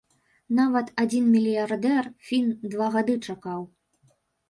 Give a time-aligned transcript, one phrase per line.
[0.59, 3.67] Нават адзін мільярдэр, фін, два гады чакаў.